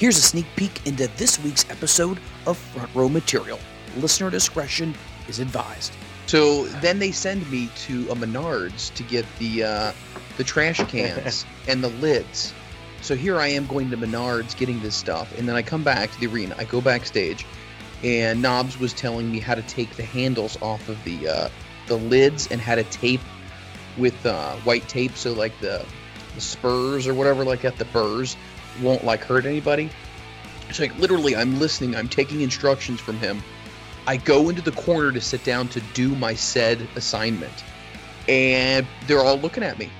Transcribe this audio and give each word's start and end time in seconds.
Here's 0.00 0.16
a 0.16 0.22
sneak 0.22 0.46
peek 0.56 0.86
into 0.86 1.08
this 1.18 1.38
week's 1.40 1.68
episode 1.68 2.20
of 2.46 2.56
Front 2.56 2.88
Row 2.94 3.10
Material. 3.10 3.58
Listener 3.98 4.30
discretion 4.30 4.94
is 5.28 5.40
advised. 5.40 5.92
So 6.24 6.64
then 6.80 6.98
they 6.98 7.12
send 7.12 7.48
me 7.50 7.68
to 7.84 8.08
a 8.08 8.14
Menards 8.14 8.94
to 8.94 9.02
get 9.02 9.26
the 9.38 9.62
uh, 9.62 9.92
the 10.38 10.44
trash 10.44 10.78
cans 10.84 11.44
and 11.68 11.84
the 11.84 11.90
lids. 11.90 12.54
So 13.02 13.14
here 13.14 13.38
I 13.38 13.48
am 13.48 13.66
going 13.66 13.90
to 13.90 13.98
Menards 13.98 14.56
getting 14.56 14.80
this 14.80 14.94
stuff, 14.94 15.38
and 15.38 15.46
then 15.46 15.54
I 15.54 15.60
come 15.60 15.84
back 15.84 16.10
to 16.12 16.18
the 16.20 16.28
arena. 16.28 16.54
I 16.56 16.64
go 16.64 16.80
backstage, 16.80 17.44
and 18.02 18.40
Knobbs 18.40 18.78
was 18.78 18.94
telling 18.94 19.30
me 19.30 19.38
how 19.38 19.54
to 19.54 19.62
take 19.62 19.96
the 19.96 20.02
handles 20.02 20.56
off 20.62 20.88
of 20.88 20.96
the 21.04 21.28
uh, 21.28 21.48
the 21.88 21.98
lids 21.98 22.50
and 22.50 22.58
how 22.58 22.74
to 22.74 22.84
tape 22.84 23.20
with 23.98 24.24
uh, 24.24 24.54
white 24.60 24.88
tape, 24.88 25.14
so 25.14 25.34
like 25.34 25.52
the 25.60 25.84
the 26.40 26.46
spurs 26.46 27.06
or 27.06 27.12
whatever, 27.12 27.44
like 27.44 27.60
that, 27.62 27.76
the 27.76 27.84
burrs 27.86 28.36
won't 28.80 29.04
like 29.04 29.22
hurt 29.22 29.44
anybody. 29.44 29.90
So 30.72 30.82
like 30.84 30.96
literally, 30.98 31.36
I'm 31.36 31.58
listening. 31.58 31.94
I'm 31.94 32.08
taking 32.08 32.40
instructions 32.40 33.00
from 33.00 33.18
him. 33.18 33.42
I 34.06 34.16
go 34.16 34.48
into 34.48 34.62
the 34.62 34.72
corner 34.72 35.12
to 35.12 35.20
sit 35.20 35.44
down 35.44 35.68
to 35.68 35.80
do 35.92 36.14
my 36.14 36.34
said 36.34 36.88
assignment, 36.96 37.52
and 38.28 38.86
they're 39.06 39.20
all 39.20 39.38
looking 39.38 39.62
at 39.62 39.78
me. 39.78 39.90